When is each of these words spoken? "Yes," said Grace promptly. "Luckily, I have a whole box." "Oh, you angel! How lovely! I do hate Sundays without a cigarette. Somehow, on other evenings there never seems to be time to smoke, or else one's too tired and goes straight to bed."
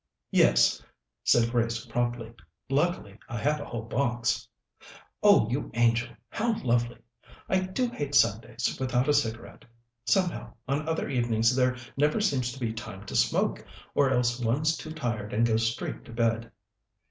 "Yes," 0.31 0.81
said 1.23 1.51
Grace 1.51 1.85
promptly. 1.85 2.33
"Luckily, 2.71 3.19
I 3.29 3.37
have 3.37 3.59
a 3.59 3.65
whole 3.65 3.83
box." 3.83 4.47
"Oh, 5.21 5.47
you 5.51 5.69
angel! 5.75 6.09
How 6.27 6.53
lovely! 6.63 6.97
I 7.47 7.59
do 7.59 7.87
hate 7.87 8.15
Sundays 8.15 8.77
without 8.79 9.07
a 9.07 9.13
cigarette. 9.13 9.63
Somehow, 10.05 10.55
on 10.67 10.89
other 10.89 11.07
evenings 11.07 11.55
there 11.55 11.77
never 11.97 12.19
seems 12.19 12.51
to 12.53 12.59
be 12.59 12.73
time 12.73 13.05
to 13.05 13.15
smoke, 13.15 13.63
or 13.93 14.09
else 14.09 14.39
one's 14.39 14.75
too 14.75 14.91
tired 14.91 15.33
and 15.33 15.45
goes 15.45 15.71
straight 15.71 16.03
to 16.05 16.13
bed." 16.13 16.51